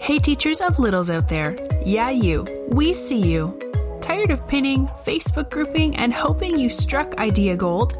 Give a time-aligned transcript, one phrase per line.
[0.00, 1.56] Hey, teachers of littles out there.
[1.84, 2.44] Yeah, you.
[2.68, 3.58] We see you.
[4.00, 7.96] Tired of pinning, Facebook grouping, and hoping you struck idea gold?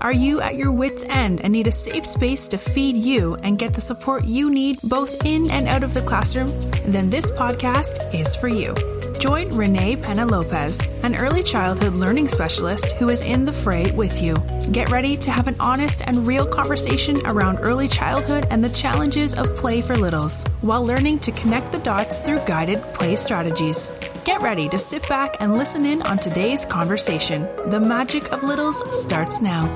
[0.00, 3.58] Are you at your wits' end and need a safe space to feed you and
[3.58, 6.48] get the support you need both in and out of the classroom?
[6.86, 8.74] Then this podcast is for you.
[9.20, 14.22] Join Renee Pena Lopez, an early childhood learning specialist who is in the fray with
[14.22, 14.34] you.
[14.72, 19.34] Get ready to have an honest and real conversation around early childhood and the challenges
[19.34, 23.92] of play for littles, while learning to connect the dots through guided play strategies.
[24.24, 27.46] Get ready to sit back and listen in on today's conversation.
[27.66, 29.68] The magic of littles starts now.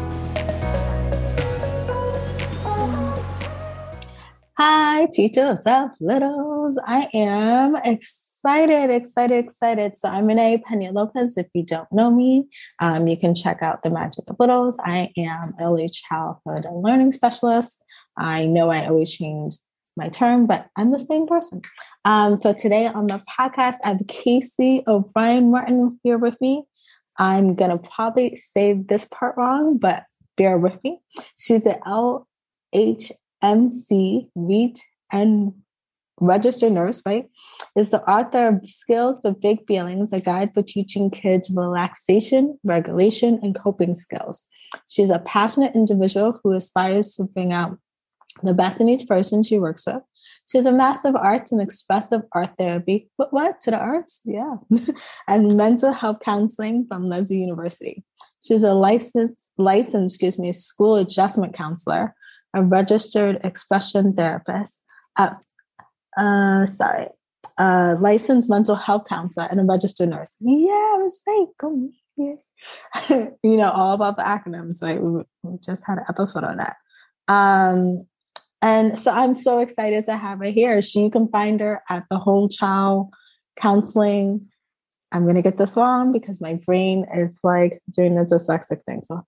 [4.56, 6.80] Hi, teachers of littles.
[6.82, 9.96] I am excited excited, excited, excited.
[9.96, 11.38] So I'm Renee Pena Lopez.
[11.38, 12.46] If you don't know me,
[12.78, 14.76] um, you can check out The Magic of Littles.
[14.80, 17.82] I am early childhood and learning specialist.
[18.18, 19.54] I know I always change
[19.96, 21.62] my term, but I'm the same person.
[22.04, 26.64] Um, so today on the podcast, I have Casey O'Brien Martin here with me.
[27.16, 30.04] I'm going to probably say this part wrong, but
[30.36, 31.00] bear with me.
[31.38, 31.80] She's an
[32.74, 35.54] LHMC, REIT, and
[36.20, 37.28] registered nurse, right,
[37.76, 43.40] is the author of Skills for Big Feelings, a guide for teaching kids relaxation, regulation,
[43.42, 44.42] and coping skills.
[44.88, 47.78] She's a passionate individual who aspires to bring out
[48.42, 50.02] the best in each person she works with.
[50.50, 53.08] She's a of arts and expressive art therapy.
[53.16, 53.60] What, what?
[53.62, 54.20] To the arts?
[54.24, 54.56] Yeah.
[55.28, 58.04] and mental health counseling from Lesley University.
[58.44, 62.14] She's a licensed, licensed, excuse me, school adjustment counselor,
[62.54, 64.80] a registered expression therapist,
[65.16, 65.36] a
[66.16, 67.08] uh, sorry,
[67.58, 70.32] uh, licensed mental health counselor and a registered nurse.
[70.40, 71.46] Yeah, I was right.
[71.58, 72.34] Go yeah.
[73.42, 74.82] you know, all about the acronyms.
[74.82, 76.76] Like we, we just had an episode on that.
[77.28, 78.06] Um,
[78.62, 80.80] and so I'm so excited to have her here.
[80.80, 83.12] She you can find her at the Whole Child
[83.56, 84.48] Counseling.
[85.12, 89.02] I'm gonna get this wrong because my brain is like doing the dyslexic thing.
[89.06, 89.22] So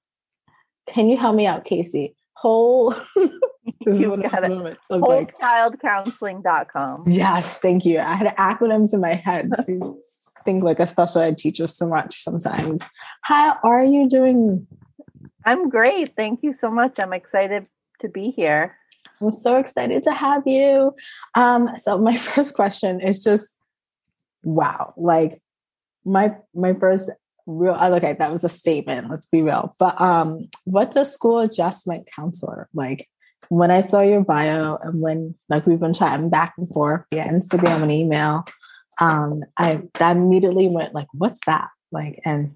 [0.88, 2.16] can you help me out, Casey?
[2.34, 2.94] Whole
[3.87, 4.50] you got it.
[4.91, 7.04] Like, Wholechildcounseling.com.
[7.06, 7.99] Yes, thank you.
[7.99, 9.50] I had acronyms in my head.
[9.65, 9.99] So
[10.47, 12.81] think like a special ed teacher so much sometimes.
[13.21, 14.66] How are you doing?
[15.44, 16.15] I'm great.
[16.16, 16.94] Thank you so much.
[16.99, 17.69] I'm excited
[18.00, 18.77] to be here.
[19.21, 20.94] I'm so excited to have you.
[21.34, 23.54] Um, so my first question is just
[24.43, 24.94] wow.
[24.97, 25.43] Like
[26.04, 27.10] my my first
[27.47, 29.75] real okay, that was a statement, let's be real.
[29.78, 33.09] But um what's a school adjustment counselor like?
[33.48, 37.24] When I saw your bio and when like we've been chatting back and forth via
[37.24, 38.44] Instagram and email,
[39.00, 41.69] um, I that immediately went like, what's that?
[41.92, 42.54] Like, and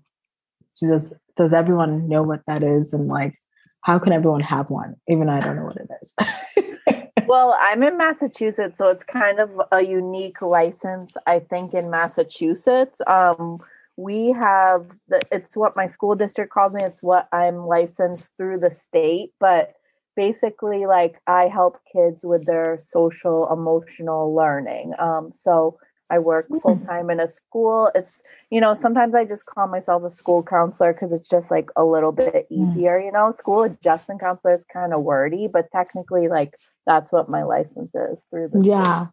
[0.81, 2.93] does does everyone know what that is?
[2.93, 3.35] And like,
[3.83, 4.97] how can everyone have one?
[5.09, 7.05] Even I don't know what it is.
[7.27, 12.97] well, I'm in Massachusetts, so it's kind of a unique license, I think, in Massachusetts.
[13.07, 13.59] Um,
[13.97, 18.59] we have the it's what my school district calls me, it's what I'm licensed through
[18.59, 19.75] the state, but
[20.21, 24.93] basically like I help kids with their social emotional learning.
[24.99, 25.79] Um, so
[26.11, 26.61] I work mm.
[26.61, 27.91] full time in a school.
[27.95, 28.21] It's
[28.51, 31.85] you know sometimes I just call myself a school counselor because it's just like a
[31.85, 32.59] little bit mm.
[32.61, 33.01] easier.
[33.01, 36.53] You know, school adjustment counselor is kind of wordy, but technically like
[36.87, 39.07] that's what my license is through the yeah.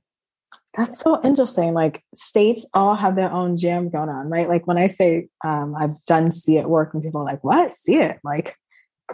[0.75, 1.73] That's so interesting.
[1.73, 4.49] Like states all have their own jam going on, right?
[4.49, 7.71] Like when I say um, I've done see it work, and people are like, "What?
[7.71, 8.55] See it?" Like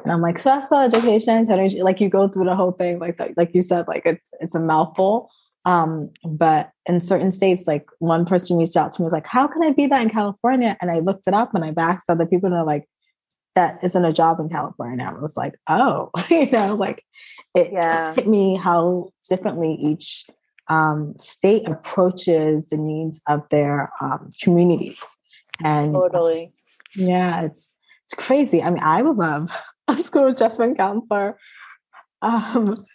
[0.02, 3.62] and I'm like, successful education, like you go through the whole thing, like like you
[3.62, 5.30] said, like it's it's a mouthful.
[5.66, 9.48] Um, but in certain states, like one person reached out to me was like, How
[9.48, 10.78] can I be that in California?
[10.82, 12.88] And I looked it up and I asked other people and they're like,
[13.56, 15.06] that isn't a job in California.
[15.06, 17.04] And I was like, oh, you know, like
[17.56, 18.14] it yeah.
[18.14, 20.26] hit me how differently each
[20.70, 25.00] um, state approaches the needs of their um, communities.
[25.64, 26.52] And totally.
[26.96, 27.70] yeah, it's
[28.06, 28.62] it's crazy.
[28.62, 29.56] I mean, I would love
[29.88, 31.38] a school adjustment counselor
[32.22, 32.86] um,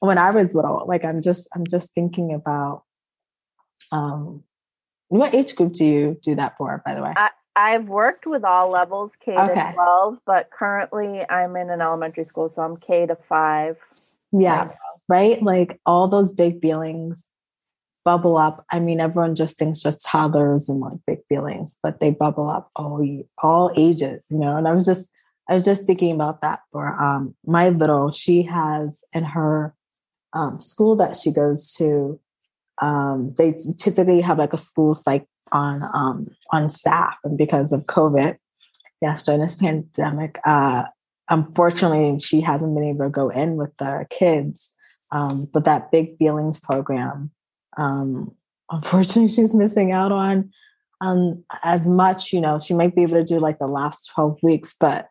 [0.00, 0.84] when I was little.
[0.86, 2.82] Like I'm just I'm just thinking about
[3.92, 4.42] um,
[5.08, 6.82] what age group do you do that for?
[6.84, 9.54] By the way, I, I've worked with all levels, K okay.
[9.54, 13.76] to twelve, but currently I'm in an elementary school, so I'm K to five.
[14.32, 14.72] Yeah,
[15.08, 15.40] right.
[15.42, 17.28] Like all those big feelings
[18.04, 18.64] bubble up.
[18.70, 22.70] I mean, everyone just thinks just toddlers and like big feelings, but they bubble up
[22.76, 23.06] all
[23.42, 24.56] all ages, you know.
[24.56, 25.10] And I was just
[25.48, 28.10] I was just thinking about that for um, my little.
[28.10, 29.74] She has in her
[30.32, 32.18] um, school that she goes to.
[32.80, 37.82] Um, they typically have like a school psych on um, on staff, and because of
[37.82, 38.36] COVID,
[39.00, 40.84] yes, during this pandemic, uh,
[41.28, 44.72] unfortunately, she hasn't been able to go in with the kids.
[45.12, 47.30] Um, but that big feelings program,
[47.76, 48.34] um,
[48.70, 50.50] unfortunately, she's missing out on
[51.02, 52.32] um, as much.
[52.32, 55.06] You know, she might be able to do like the last twelve weeks, but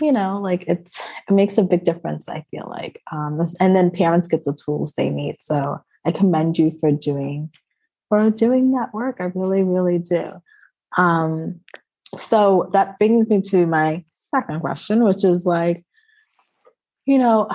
[0.00, 2.28] you know, like it's it makes a big difference.
[2.28, 5.36] I feel like, um, and then parents get the tools they need.
[5.40, 7.50] So I commend you for doing
[8.08, 9.16] for doing that work.
[9.20, 10.32] I really, really do.
[10.96, 11.60] Um,
[12.16, 15.84] so that brings me to my second question, which is like,
[17.04, 17.48] you know,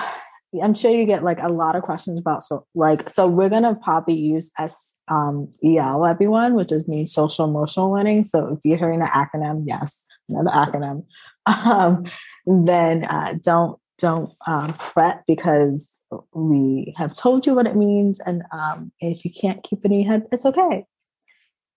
[0.62, 3.74] I'm sure you get like a lot of questions about so like so we're gonna
[3.74, 8.24] probably use S um, EL everyone, which is means social emotional learning.
[8.24, 11.04] So if you're hearing the acronym, yes, another acronym,
[11.64, 12.04] um,
[12.46, 16.02] then uh, don't don't um, fret because
[16.34, 20.00] we have told you what it means, and um, if you can't keep it in
[20.00, 20.86] your head, it's okay.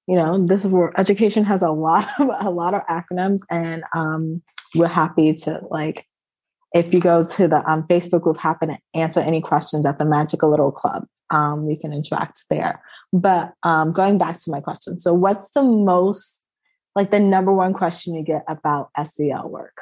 [0.08, 0.66] You know, this
[0.98, 4.42] education has a lot of a lot of acronyms, and um,
[4.74, 6.06] we're happy to like
[6.76, 10.04] if you go to the um, Facebook group, happen to answer any questions at the
[10.04, 11.06] Magical Little Club.
[11.30, 12.82] Um, we can interact there.
[13.14, 16.44] But um, going back to my question, so what's the most,
[16.96, 19.78] like the number one question you get about SEL work?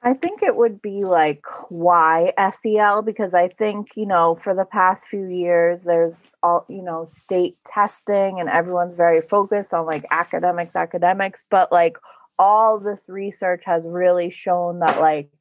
[0.00, 4.64] I think it would be like why SEL because I think you know for the
[4.64, 10.04] past few years there's all you know state testing and everyone's very focused on like
[10.12, 11.96] academics academics but like
[12.38, 15.32] all this research has really shown that like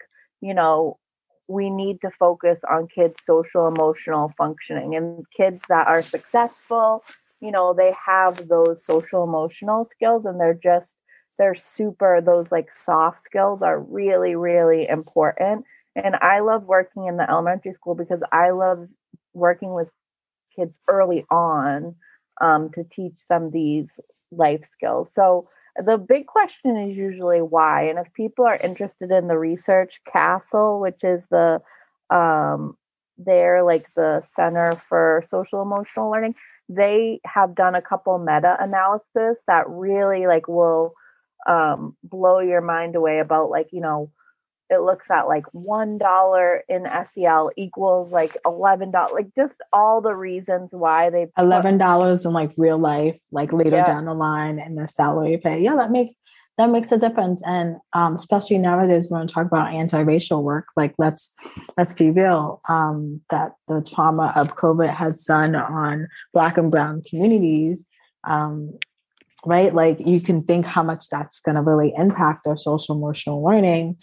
[0.41, 0.97] you know,
[1.47, 7.03] we need to focus on kids' social emotional functioning and kids that are successful,
[7.42, 10.88] you know, they have those social emotional skills and they're just
[11.38, 17.18] they're super those like soft skills are really really important and i love working in
[17.18, 18.88] the elementary school because i love
[19.34, 19.89] working with
[20.56, 21.95] kids early on
[22.42, 23.88] um, to teach them these
[24.31, 25.10] life skills.
[25.16, 25.48] So
[25.78, 27.83] the big question is usually why.
[27.83, 31.62] And if people are interested in the research, CASEL, which is the
[32.10, 32.78] um,
[33.18, 36.36] they're like the Center for Social Emotional Learning,
[36.69, 40.94] they have done a couple meta analysis that really like will
[41.48, 44.12] um, blow your mind away about like you know
[44.69, 50.02] it looks at like one dollar in SEL equals like eleven dollars, like just all
[50.02, 53.86] the reasons why they eleven dollars in like real life, like later yeah.
[53.86, 55.62] down the line in the salary pay.
[55.62, 56.14] Yeah, that makes
[56.57, 60.94] that makes a difference, and um, especially nowadays when we talk about anti-racial work, like
[60.98, 61.33] let's
[61.77, 67.04] let's be real, um, that the trauma of COVID has done on Black and Brown
[67.07, 67.86] communities.
[68.24, 68.77] Um,
[69.45, 73.42] right like you can think how much that's going to really impact their social emotional
[73.44, 73.95] learning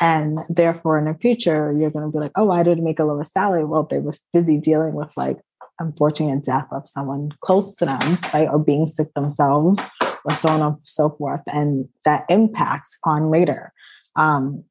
[0.00, 2.98] and therefore, in the future, you're going to be like, oh, i did it make
[2.98, 3.64] a lower salary?
[3.64, 5.38] Well, they were busy dealing with like
[5.78, 8.48] unfortunate death of someone close to them, right?
[8.48, 9.80] Or being sick themselves,
[10.24, 11.42] or so on and so forth.
[11.46, 13.72] And that impacts on later.
[14.16, 14.64] Um,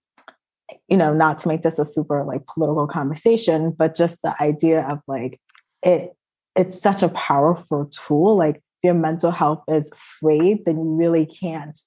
[0.88, 4.82] you know, not to make this a super like political conversation, but just the idea
[4.88, 5.40] of like
[5.84, 6.14] it,
[6.56, 8.36] it's such a powerful tool.
[8.38, 11.78] Like if your mental health is frayed, then you really can't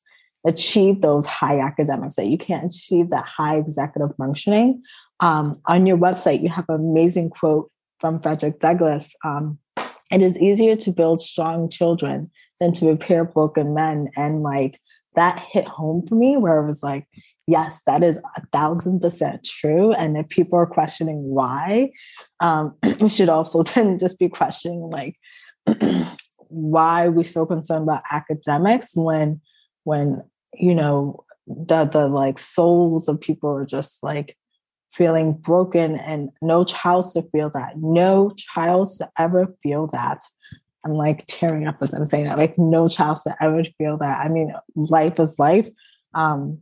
[0.46, 4.82] achieve those high academics, that you can't achieve that high executive functioning.
[5.20, 7.70] Um, on your website, you have an amazing quote
[8.00, 9.14] from Frederick Douglass.
[9.24, 9.58] Um,
[10.10, 12.30] it is easier to build strong children
[12.60, 14.10] than to repair broken men.
[14.16, 14.78] And like
[15.14, 17.06] that hit home for me, where it was like,
[17.46, 19.92] yes, that is a thousand percent true.
[19.92, 21.92] And if people are questioning why,
[22.40, 25.16] um, we should also then just be questioning like
[26.48, 29.40] why we're so concerned about academics when
[29.84, 30.22] when
[30.54, 34.36] you know the the like souls of people are just like
[34.94, 37.76] feeling broken and no child to feel that.
[37.76, 40.22] No child to ever feel that.
[40.84, 42.38] I'm like tearing up as i'm saying that.
[42.38, 44.24] Like no child to ever feel that.
[44.24, 45.68] I mean life is life
[46.14, 46.58] um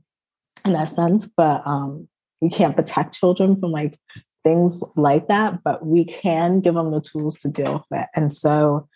[0.65, 2.09] in that sense but um
[2.41, 3.99] we can't protect children from like
[4.45, 8.09] things like that but we can give them the tools to deal with it.
[8.15, 8.89] And so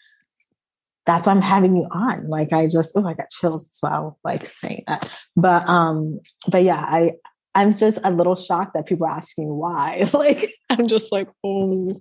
[1.06, 2.28] that's why I'm having you on.
[2.28, 5.08] Like I just, oh, I got chills as well, like saying that.
[5.36, 7.12] But um, but yeah, I
[7.56, 10.08] I'm just a little shocked that people are asking why.
[10.14, 11.94] like I'm just like, oh,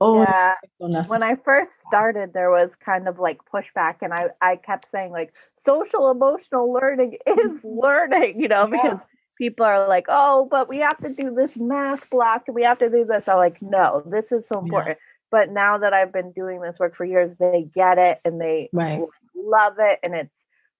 [0.00, 0.22] oh.
[0.22, 0.54] Yeah.
[0.78, 5.10] when I first started, there was kind of like pushback, and I I kept saying
[5.10, 9.00] like social emotional learning is learning, you know, because
[9.38, 12.78] people are like, oh, but we have to do this math block and we have
[12.78, 13.26] to do this.
[13.26, 14.98] I'm like, no, this is so important.
[15.00, 18.40] Yeah but now that I've been doing this work for years, they get it and
[18.40, 19.02] they right.
[19.34, 20.32] love it and it's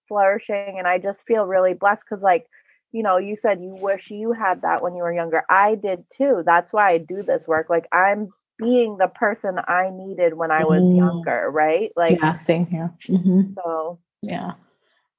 [0.07, 0.77] flourishing.
[0.79, 2.47] And I just feel really blessed because, like,
[2.95, 5.43] you know, you said you wish you had that when you were younger.
[5.51, 6.45] I did too.
[6.47, 7.69] That's why I do this work.
[7.69, 10.97] Like, I'm being the person I needed when I was mm.
[10.97, 11.91] younger, right?
[11.97, 12.95] Like, yeah, same here.
[13.09, 13.55] Mm-hmm.
[13.57, 14.53] So, yeah.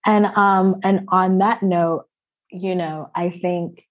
[0.05, 2.05] And um, and on that note,
[2.49, 3.83] you know, I think,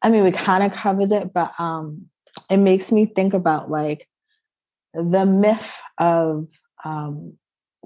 [0.00, 2.06] I mean, we kind of covered it, but um,
[2.48, 4.08] it makes me think about like
[4.94, 6.46] the myth of
[6.84, 7.32] um,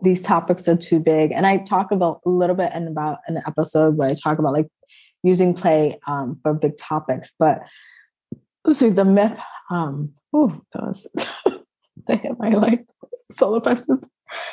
[0.02, 1.32] these topics are too big.
[1.32, 4.52] And I talk about a little bit in about an episode where I talk about
[4.52, 4.66] like
[5.22, 7.32] using play um, for big topics.
[7.38, 7.60] But
[8.64, 9.38] let's see the myth,
[9.70, 11.06] um, oh, that was
[12.08, 12.86] they hit my like
[13.32, 13.98] solar plexus.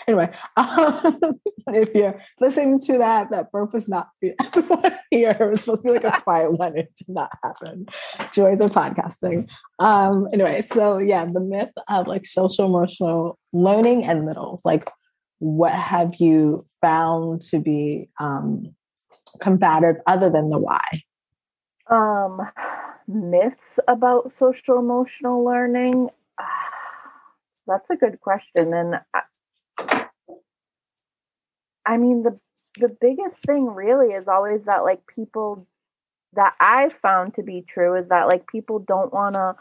[0.07, 5.37] Anyway, um, if you're listening to that, that burp was not everyone here.
[5.39, 6.77] It was supposed to be like a quiet one.
[6.77, 7.87] It did not happen.
[8.31, 9.47] Joys of podcasting.
[9.79, 14.65] Um, anyway, so yeah, the myth of like social emotional learning and littles.
[14.65, 14.89] Like,
[15.39, 18.73] what have you found to be um,
[19.39, 21.03] combative other than the why?
[21.89, 22.41] Um,
[23.07, 26.09] myths about social emotional learning.
[27.67, 30.07] That's a good question, and I,
[31.85, 32.39] I mean the
[32.79, 35.67] the biggest thing really is always that like people
[36.33, 39.55] that I found to be true is that like people don't want to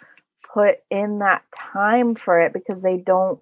[0.52, 1.42] put in that
[1.72, 3.40] time for it because they don't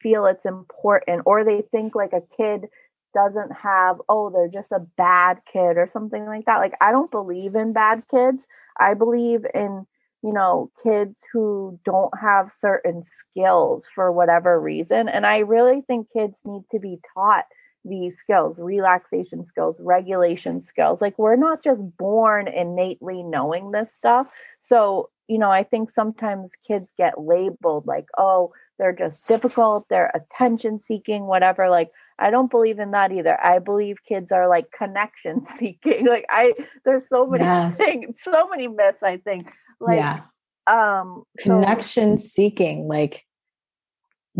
[0.00, 2.68] feel it's important or they think like a kid
[3.14, 6.58] doesn't have oh they're just a bad kid or something like that.
[6.58, 8.46] Like i don't believe in bad kids.
[8.78, 9.86] I believe in
[10.22, 15.08] you know kids who don't have certain skills for whatever reason.
[15.08, 17.44] And i really think kids need to be taught
[17.86, 21.00] these skills relaxation skills regulation skills.
[21.00, 24.28] Like we're not just born innately knowing this stuff.
[24.62, 30.10] So you know i think sometimes kids get labeled like oh they're just difficult, they're
[30.14, 31.68] attention seeking, whatever.
[31.68, 33.38] Like, I don't believe in that either.
[33.42, 36.06] I believe kids are like connection seeking.
[36.06, 36.54] Like, I,
[36.84, 37.76] there's so many yes.
[37.76, 39.48] things, so many myths, I think.
[39.80, 40.20] Like, yeah.
[40.66, 43.22] um, connection so- seeking, like,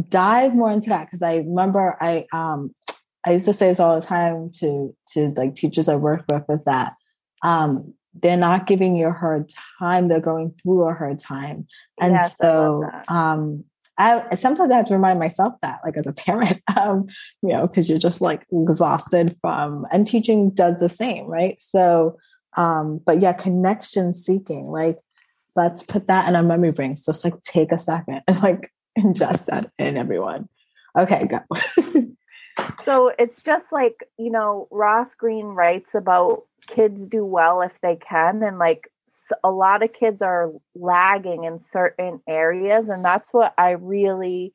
[0.08, 2.74] dive more into that because I remember I, um,
[3.24, 6.44] I used to say this all the time to to like teachers I work with
[6.50, 6.94] is that
[7.42, 11.66] um, they're not giving you a hard time; they're going through a hard time,
[12.00, 13.64] and yes, so um,
[13.96, 17.06] I sometimes I have to remind myself that, like as a parent, um,
[17.42, 21.60] you know, because you're just like exhausted from, and teaching does the same, right?
[21.60, 22.18] So,
[22.56, 24.98] um, but yeah, connection seeking, like
[25.56, 27.04] let's put that in our memory brains.
[27.04, 30.48] Just like take a second and like ingest that in everyone.
[30.98, 31.40] Okay, go.
[32.84, 37.96] so it's just like you know Ross Greene writes about kids do well if they
[37.96, 38.88] can and like
[39.42, 44.54] a lot of kids are lagging in certain areas and that's what i really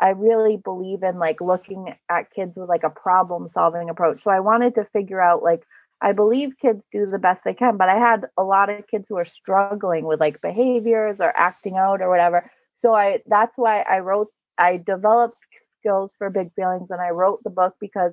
[0.00, 4.22] i really believe in like looking at kids with like a problem solving approach.
[4.22, 5.62] So i wanted to figure out like
[6.00, 9.06] i believe kids do the best they can but i had a lot of kids
[9.08, 12.50] who are struggling with like behaviors or acting out or whatever.
[12.82, 15.36] So i that's why i wrote i developed
[15.80, 18.12] skills for big feelings and i wrote the book because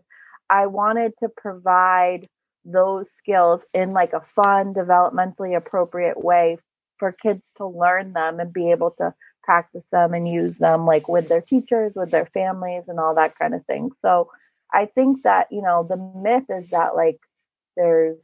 [0.49, 2.27] i wanted to provide
[2.65, 6.57] those skills in like a fun, developmentally appropriate way
[6.97, 11.07] for kids to learn them and be able to practice them and use them like
[11.09, 13.91] with their teachers, with their families, and all that kind of thing.
[14.01, 14.29] So
[14.73, 17.19] I think that, you know, the myth is that like
[17.75, 18.19] there's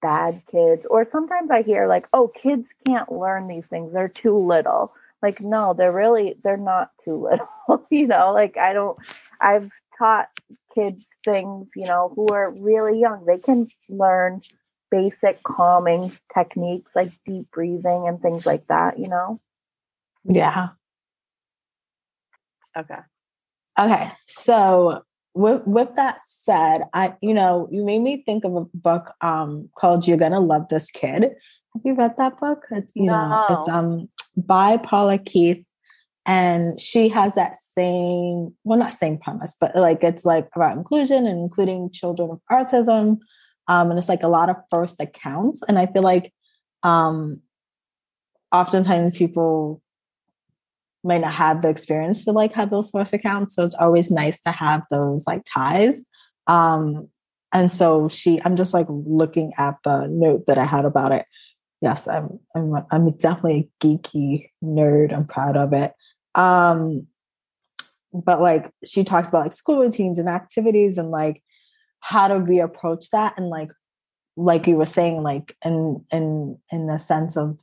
[0.00, 4.36] bad kids, or sometimes I hear like, oh, kids can't learn these things, they're too
[4.36, 4.92] little.
[5.20, 7.14] Like, no, they're really, they're not too
[7.68, 8.96] little, you know, like I don't,
[9.40, 10.28] I've taught
[10.74, 13.24] kids things, you know, who are really young.
[13.26, 14.40] They can learn
[14.90, 19.40] basic calming techniques like deep breathing and things like that, you know?
[20.24, 20.68] Yeah.
[22.76, 23.00] Okay.
[23.78, 24.10] Okay.
[24.26, 25.02] So
[25.34, 29.68] with with that said, I you know, you made me think of a book um
[29.76, 31.22] called You're Gonna Love This Kid.
[31.22, 32.64] Have you read that book?
[32.70, 33.12] It's you no.
[33.12, 35.64] know, it's um by Paula Kluth
[36.28, 41.26] and she has that same well not same premise but like it's like about inclusion
[41.26, 43.18] and including children with autism.
[43.66, 45.62] Um, and it's like a lot of first accounts.
[45.66, 46.32] And i feel like
[46.84, 47.40] um,
[48.52, 49.82] oftentimes people
[51.02, 53.54] might not have the experience to like have those first accounts.
[53.54, 56.04] So it's always nice to have those like ties.
[56.46, 57.08] Um,
[57.52, 61.24] and so she i'm just like looking at the note that i had about it.
[61.80, 65.14] Yes i'm i'm, I'm definitely a geeky nerd.
[65.14, 65.92] I'm proud of it
[66.38, 67.06] um,
[68.12, 71.42] but like she talks about like school routines and activities and like
[72.00, 73.70] how to reapproach that and like
[74.36, 77.58] like you were saying like in in in the sense of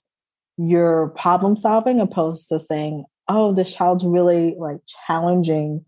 [0.57, 5.83] your problem solving opposed to saying oh this child's really like challenging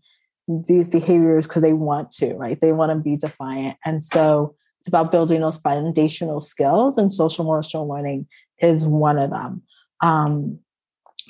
[0.48, 2.60] these behaviors because they want to right?
[2.60, 3.76] They want to be defiant.
[3.84, 8.26] And so it's about building those foundational skills and social emotional learning
[8.60, 9.62] is one of them.
[10.00, 10.58] Um,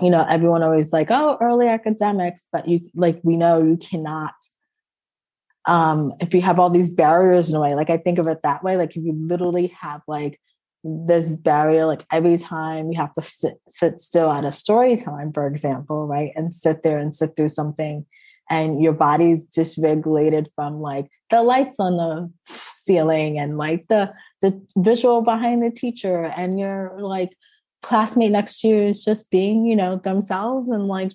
[0.00, 4.35] you know, everyone always like, oh, early academics, but you like we know you cannot
[5.67, 8.43] um if you have all these barriers in a way, like I think of it
[8.43, 10.40] that way, like if you literally have like
[10.85, 15.33] this barrier like every time you have to sit, sit still at a story time
[15.33, 18.07] for example right and sit there and sit through something
[18.49, 24.64] and your body's dysregulated from like the lights on the ceiling and like the the
[24.76, 27.37] visual behind the teacher and you're like
[27.82, 31.12] classmate next to you is just being you know themselves and like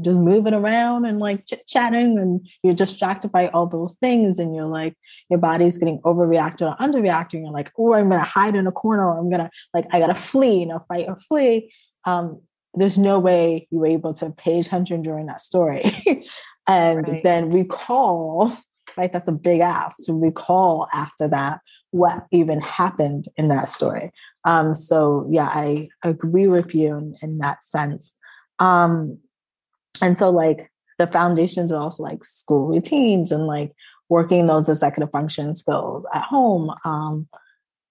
[0.00, 4.54] just moving around and like chit chatting and you're distracted by all those things and
[4.54, 4.96] you're like
[5.28, 7.42] your body's getting overreacted or underreacting.
[7.42, 10.14] You're like oh i'm gonna hide in a corner or i'm gonna like i gotta
[10.14, 11.72] flee you know fight or flee.
[12.04, 12.40] Um
[12.74, 16.04] there's no way you were able to pay attention during that story.
[16.66, 17.22] And right.
[17.24, 18.56] then recall
[18.96, 21.60] right that's a big ask to recall after that
[21.90, 24.12] what even happened in that story.
[24.44, 28.14] Um so yeah i agree with you in, in that sense.
[28.58, 29.18] Um
[30.00, 33.72] and so like the foundations are also like school routines and like
[34.10, 36.74] working those executive function skills at home.
[36.84, 37.28] Um,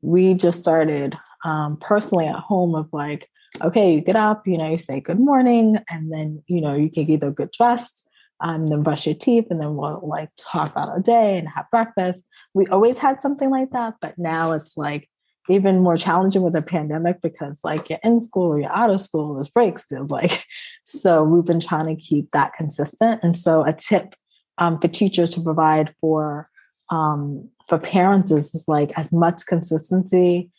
[0.01, 3.29] we just started um, personally at home of like
[3.63, 6.89] okay you get up you know you say good morning and then you know you
[6.89, 8.07] can either get dressed
[8.41, 11.69] um, then brush your teeth and then we'll like talk about our day and have
[11.69, 15.09] breakfast we always had something like that but now it's like
[15.49, 19.01] even more challenging with a pandemic because like you're in school or you're out of
[19.01, 20.45] school, there's breaks, there's like,
[20.85, 23.21] so we've been trying to keep that consistent.
[23.23, 24.13] And so a tip
[24.59, 26.49] um, for teachers to provide for,
[26.89, 30.51] um, for parents is, is like as much consistency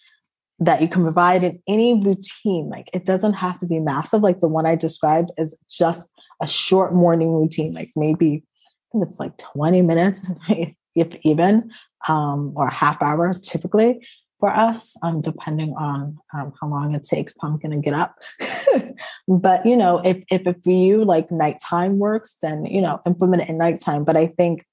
[0.58, 2.68] that you can provide in any routine.
[2.68, 4.22] Like it doesn't have to be massive.
[4.22, 6.08] Like the one I described is just
[6.40, 8.44] a short morning routine, like maybe
[8.94, 10.30] it's like 20 minutes,
[10.94, 11.70] if even,
[12.08, 14.00] um, or a half hour typically
[14.40, 18.16] for us, um, depending on um, how long it takes Pumpkin to get up.
[19.28, 23.42] but you know, if, if if for you like nighttime works, then you know implement
[23.42, 24.04] it at nighttime.
[24.04, 24.64] But I think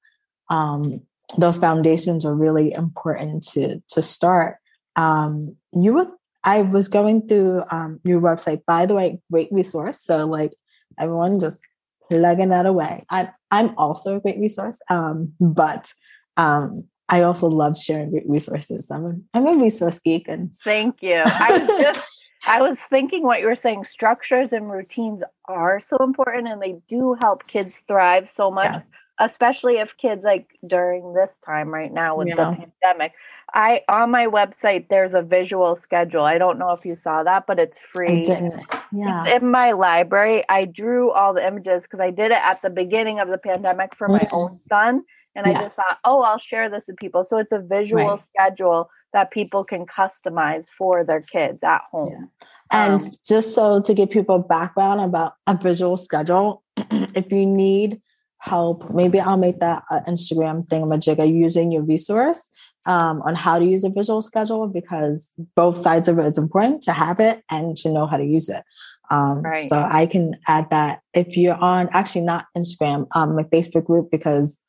[0.50, 1.02] um,
[1.38, 4.56] those foundations are really important to to start.
[4.96, 6.10] Um, you would.
[6.44, 8.64] I was going through um, your website.
[8.66, 10.02] By the way, great resource.
[10.02, 10.54] So like
[11.00, 11.62] everyone, just
[12.10, 13.06] plugging that away.
[13.10, 15.92] I, I'm also a great resource, um, but
[16.38, 18.92] um, I also love sharing great resources.
[18.92, 20.28] I'm a, I'm a resource geek.
[20.28, 21.22] And thank you.
[21.26, 22.02] I was just
[22.46, 23.86] I was thinking what you were saying.
[23.86, 28.72] Structures and routines are so important, and they do help kids thrive so much.
[28.72, 28.82] Yeah.
[29.20, 32.36] Especially if kids like during this time right now with yeah.
[32.36, 33.14] the pandemic.
[33.54, 36.24] I on my website there's a visual schedule.
[36.24, 38.26] I don't know if you saw that, but it's free.
[38.26, 39.24] Yeah.
[39.26, 40.44] It's in my library.
[40.50, 43.96] I drew all the images because I did it at the beginning of the pandemic
[43.96, 44.36] for my mm-hmm.
[44.36, 45.04] own son
[45.38, 45.60] and yeah.
[45.60, 47.24] I just thought, oh, I'll share this with people.
[47.24, 48.20] So it's a visual right.
[48.20, 52.10] schedule that people can customize for their kids at home.
[52.12, 52.48] Yeah.
[52.72, 58.02] And um, just so to give people background about a visual schedule, if you need
[58.40, 62.48] help, maybe I'll make that an Instagram thingamajigger using your resource
[62.86, 66.82] um, on how to use a visual schedule because both sides of it is important
[66.84, 68.64] to have it and to know how to use it.
[69.10, 69.70] Um, right.
[69.70, 74.12] So I can add that if you're on actually not Instagram, um, my Facebook group
[74.12, 74.60] because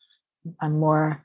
[0.61, 1.25] I'm more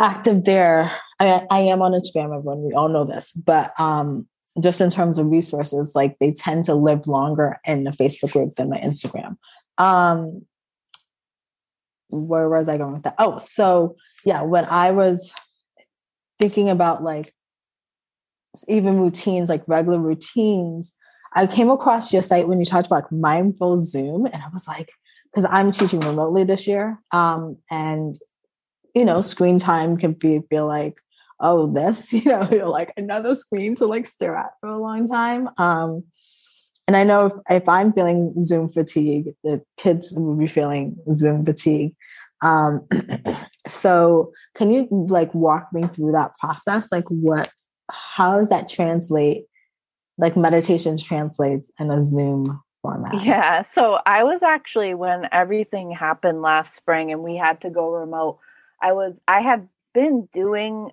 [0.00, 0.92] active there.
[1.18, 2.62] I, I am on Instagram, everyone.
[2.62, 4.26] We all know this, but um,
[4.60, 8.56] just in terms of resources, like they tend to live longer in the Facebook group
[8.56, 9.36] than my Instagram.
[9.78, 10.46] Um,
[12.08, 13.16] where was I going with that?
[13.18, 15.32] Oh, so yeah, when I was
[16.38, 17.32] thinking about like
[18.68, 20.94] even routines, like regular routines,
[21.34, 24.90] I came across your site when you talked about mindful Zoom, and I was like,
[25.30, 26.98] because I'm teaching remotely this year.
[27.12, 28.14] Um, and,
[28.94, 30.98] you know, screen time can be, feel like,
[31.38, 35.50] oh, this, you know, like another screen to like stare at for a long time.
[35.58, 36.04] Um,
[36.86, 41.44] and I know if, if I'm feeling Zoom fatigue, the kids will be feeling Zoom
[41.44, 41.94] fatigue.
[42.42, 42.86] Um,
[43.66, 46.90] so can you like walk me through that process?
[46.90, 47.50] Like what,
[47.90, 49.44] how does that translate?
[50.18, 53.22] Like meditation translates in a Zoom format?
[53.22, 53.64] Yeah.
[53.72, 58.38] So I was actually, when everything happened last spring and we had to go remote,
[58.80, 60.90] I was, I had been doing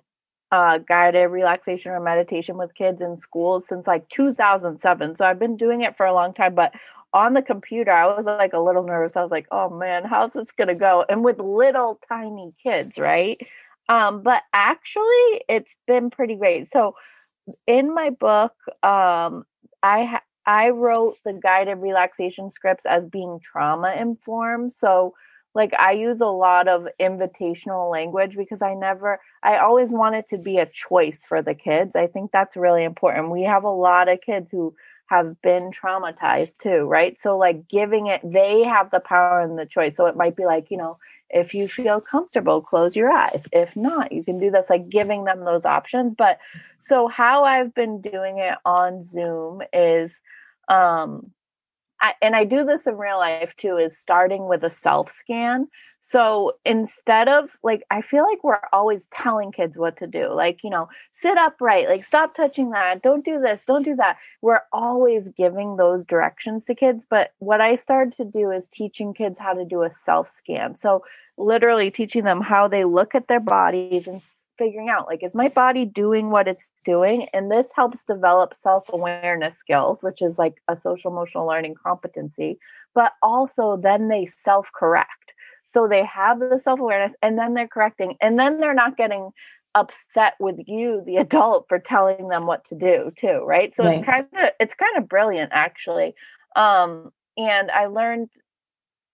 [0.54, 5.16] uh, guided relaxation or meditation with kids in schools since like 2007.
[5.16, 6.72] So I've been doing it for a long time, but
[7.12, 9.16] on the computer, I was like a little nervous.
[9.16, 11.04] I was like, oh man, how's this going to go?
[11.08, 13.36] And with little tiny kids, right?
[13.88, 16.70] Um, but actually, it's been pretty great.
[16.70, 16.94] So
[17.66, 18.52] in my book,
[18.84, 19.44] um,
[19.82, 24.72] I ha- I wrote the guided relaxation scripts as being trauma informed.
[24.72, 25.14] So,
[25.54, 30.28] like, I use a lot of invitational language because I never, I always want it
[30.30, 31.94] to be a choice for the kids.
[31.94, 33.30] I think that's really important.
[33.30, 34.74] We have a lot of kids who
[35.06, 37.20] have been traumatized too, right?
[37.20, 39.96] So, like, giving it, they have the power and the choice.
[39.96, 40.98] So, it might be like, you know,
[41.30, 43.42] if you feel comfortable, close your eyes.
[43.52, 46.14] If not, you can do this, like giving them those options.
[46.16, 46.38] But
[46.84, 50.12] so, how I've been doing it on Zoom is,
[50.68, 51.30] um,
[52.20, 55.68] And I do this in real life too, is starting with a self scan.
[56.00, 60.60] So instead of like, I feel like we're always telling kids what to do, like,
[60.62, 60.88] you know,
[61.22, 64.18] sit upright, like, stop touching that, don't do this, don't do that.
[64.42, 67.06] We're always giving those directions to kids.
[67.08, 70.76] But what I started to do is teaching kids how to do a self scan.
[70.76, 71.04] So
[71.38, 74.20] literally teaching them how they look at their bodies and
[74.58, 77.28] figuring out like is my body doing what it's doing?
[77.32, 82.58] And this helps develop self-awareness skills which is like a social emotional learning competency
[82.94, 85.08] but also then they self-correct.
[85.66, 89.30] So they have the self-awareness and then they're correcting and then they're not getting
[89.74, 93.72] upset with you the adult for telling them what to do too right?
[93.76, 93.98] So right.
[93.98, 96.14] it's kind of it's kind of brilliant actually.
[96.56, 98.28] Um and i learned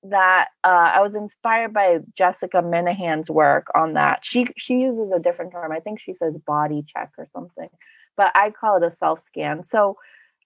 [0.03, 4.25] that uh, I was inspired by Jessica Minahan's work on that.
[4.25, 5.73] She she uses a different term.
[5.73, 7.69] I think she says body check or something,
[8.17, 9.65] but I call it a self scan.
[9.65, 9.99] So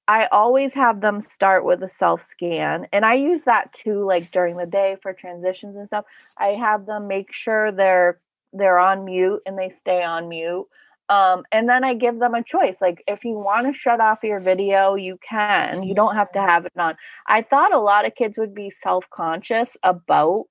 [0.06, 4.30] I always have them start with a self scan, and I use that too, like
[4.32, 6.04] during the day for transitions and stuff.
[6.36, 8.20] I have them make sure they're
[8.52, 10.66] they're on mute and they stay on mute.
[11.08, 12.76] Um, and then I give them a choice.
[12.80, 15.82] Like, if you want to shut off your video, you can.
[15.82, 16.96] You don't have to have it on.
[17.26, 20.46] I thought a lot of kids would be self conscious about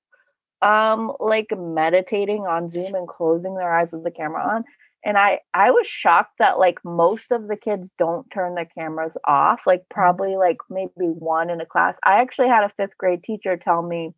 [0.62, 4.64] um like meditating on Zoom and closing their eyes with the camera on.
[5.04, 9.16] And I I was shocked that like most of the kids don't turn their cameras
[9.26, 9.62] off.
[9.66, 9.94] Like mm-hmm.
[9.94, 11.96] probably like maybe one in a class.
[12.04, 14.14] I actually had a fifth grade teacher tell me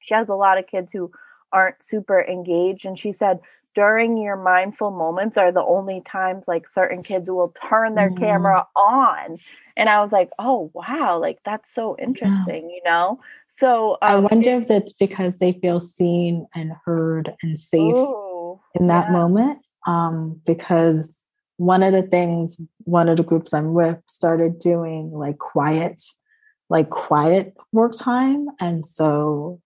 [0.00, 1.10] she has a lot of kids who
[1.52, 3.40] aren't super engaged and she said
[3.74, 8.18] during your mindful moments are the only times like certain kids will turn their mm.
[8.18, 9.38] camera on
[9.76, 12.76] and i was like oh wow like that's so interesting yeah.
[12.76, 17.58] you know so um, i wonder if that's because they feel seen and heard and
[17.58, 19.12] safe ooh, in that yeah.
[19.12, 21.22] moment um, because
[21.56, 26.02] one of the things one of the groups i'm with started doing like quiet
[26.68, 29.60] like quiet work time and so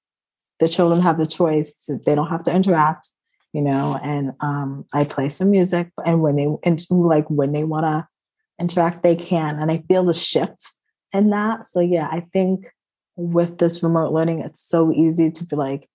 [0.59, 3.11] the children have the choice to, they don't have to interact
[3.57, 5.91] you know, and um, I play some music.
[6.05, 8.07] And when they, and like when they want to
[8.61, 9.59] interact, they can.
[9.59, 10.67] And I feel the shift
[11.15, 11.65] in that.
[11.71, 12.67] So, yeah, I think
[13.17, 15.89] with this remote learning, it's so easy to be like,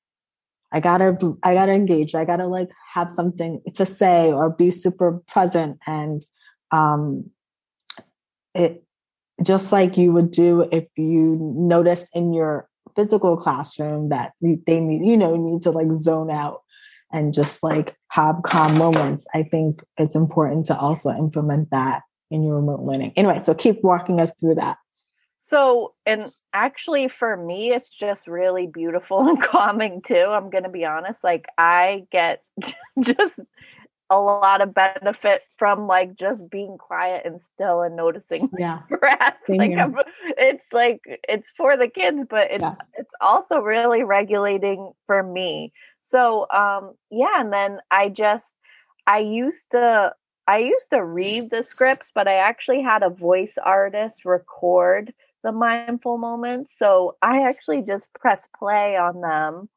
[0.72, 2.16] I gotta, I gotta engage.
[2.16, 5.78] I gotta like have something to say or be super present.
[5.86, 6.26] And
[6.72, 7.30] um,
[8.56, 8.84] it
[9.44, 15.08] just like you would do if you noticed in your physical classroom that they need,
[15.08, 16.62] you know, need to like zone out
[17.12, 22.44] and just like have calm moments, I think it's important to also implement that in
[22.44, 23.14] your remote learning.
[23.16, 24.78] Anyway, so keep walking us through that.
[25.44, 30.16] So, and actually for me, it's just really beautiful and calming too.
[30.16, 31.24] I'm going to be honest.
[31.24, 32.44] Like, I get
[33.02, 33.40] just
[34.12, 39.38] a lot of benefit from like just being quiet and still and noticing yeah breath.
[39.48, 39.72] like
[40.38, 42.76] it's like it's for the kids but it's yeah.
[42.96, 45.72] it's also really regulating for me
[46.02, 48.48] so um yeah and then i just
[49.08, 50.12] i used to
[50.48, 55.52] i used to read the scripts but i actually had a voice artist record the
[55.52, 56.72] mindful moments.
[56.78, 59.70] So i actually just press play on them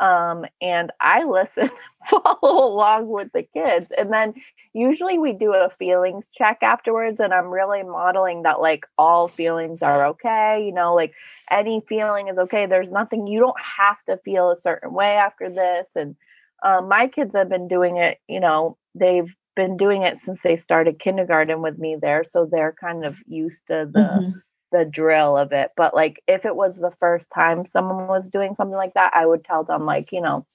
[0.00, 1.70] um, and I listen,
[2.08, 3.90] follow along with the kids.
[3.90, 4.34] And then
[4.72, 7.20] usually we do a feelings check afterwards.
[7.20, 10.62] And I'm really modeling that like all feelings are okay.
[10.64, 11.12] You know, like
[11.50, 12.66] any feeling is okay.
[12.66, 15.86] There's nothing, you don't have to feel a certain way after this.
[15.94, 16.16] And
[16.62, 20.56] um, my kids have been doing it, you know, they've been doing it since they
[20.56, 22.24] started kindergarten with me there.
[22.24, 24.38] So they're kind of used to the, mm-hmm
[24.72, 25.70] the drill of it.
[25.76, 29.26] But like if it was the first time someone was doing something like that, I
[29.26, 30.46] would tell them like, you know,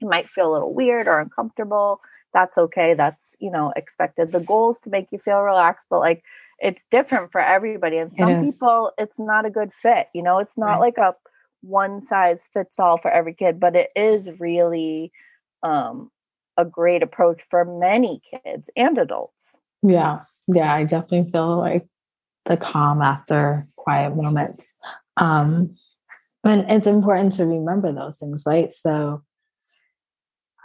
[0.00, 2.00] you might feel a little weird or uncomfortable.
[2.32, 2.94] That's okay.
[2.94, 4.32] That's, you know, expected.
[4.32, 6.22] The goal is to make you feel relaxed, but like
[6.58, 7.98] it's different for everybody.
[7.98, 10.08] And some people it's not a good fit.
[10.14, 10.80] You know, it's not right.
[10.80, 11.14] like a
[11.60, 15.10] one size fits all for every kid, but it is really
[15.62, 16.10] um
[16.56, 19.32] a great approach for many kids and adults.
[19.82, 20.20] Yeah.
[20.48, 21.86] Yeah, I definitely feel like
[22.48, 24.74] the calm after quiet moments.
[25.16, 25.76] Um,
[26.44, 28.72] and it's important to remember those things, right?
[28.72, 29.22] So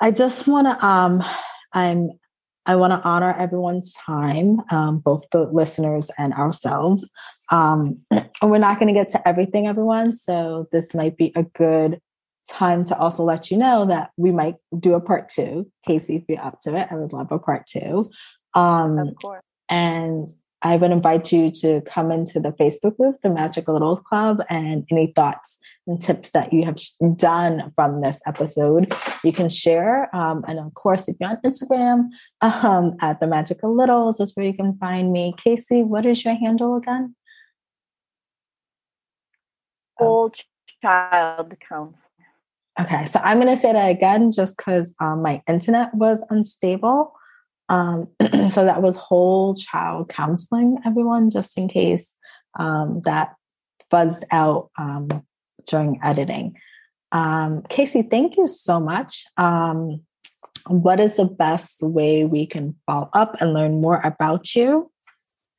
[0.02, 1.24] I just want to, um,
[1.72, 2.12] I'm,
[2.66, 7.10] I want to honor everyone's time, um, both the listeners and ourselves.
[7.52, 10.16] Um, and we're not going to get to everything, everyone.
[10.16, 12.00] So this might be a good
[12.50, 15.70] time to also let you know that we might do a part two.
[15.86, 18.10] Casey, if you're up to it, I would love a part two.
[18.54, 19.42] Um, of course.
[19.70, 20.30] And
[20.64, 24.88] I would invite you to come into the Facebook group, the Magical Little Club, and
[24.90, 26.80] any thoughts and tips that you have
[27.18, 28.92] done from this episode,
[29.26, 30.14] you can share.
[30.16, 32.10] Um, and of course, if you're on Instagram
[32.42, 35.36] um, at the Magic of Littles, that's where you can find me.
[35.44, 37.14] Casey, what is your handle again?
[39.98, 40.32] Whole
[40.82, 42.10] child counseling.
[42.80, 47.14] Okay, so I'm going to say that again just because um, my internet was unstable.
[47.70, 48.08] Um,
[48.50, 52.16] so that was whole child counseling, everyone, just in case
[52.60, 53.36] um, that
[53.90, 55.24] buzzed out um,
[55.66, 56.56] during editing.
[57.12, 59.26] Um, Casey, thank you so much.
[59.38, 60.02] Um,
[60.68, 64.90] what is the best way we can follow up and learn more about you?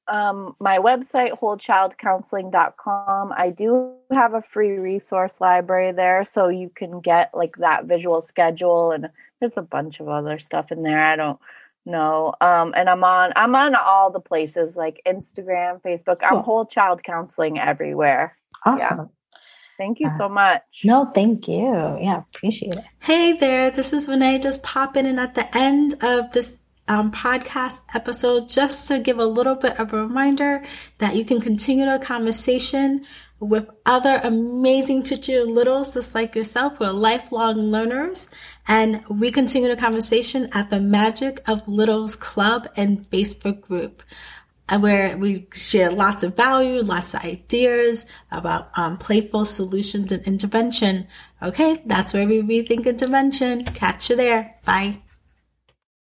[0.06, 3.32] Um, my website, wholechildcounseling.com.
[3.36, 8.20] I do have a free resource library there, so you can get like that visual
[8.20, 9.08] schedule, and
[9.40, 11.02] there's a bunch of other stuff in there.
[11.02, 11.38] I don't
[11.84, 12.34] no.
[12.40, 16.18] Um, and I'm on I'm on all the places like Instagram, Facebook.
[16.22, 18.36] I'm whole child counseling everywhere.
[18.64, 18.98] Awesome.
[18.98, 19.04] Yeah.
[19.76, 20.62] Thank you uh, so much.
[20.84, 21.98] No, thank you.
[22.00, 22.84] Yeah, appreciate it.
[23.00, 27.80] Hey there, this is Renee just popping in at the end of this um, podcast
[27.94, 30.64] episode just to give a little bit of a reminder
[30.98, 33.04] that you can continue the conversation
[33.40, 38.28] with other amazing teacher littles just like yourself who are lifelong learners.
[38.66, 44.02] And we continue the conversation at the Magic of Littles Club and Facebook group
[44.68, 50.22] uh, where we share lots of value, lots of ideas about um, playful solutions and
[50.26, 51.06] intervention.
[51.42, 53.64] Okay, that's where we rethink intervention.
[53.64, 54.56] Catch you there.
[54.64, 55.03] Bye.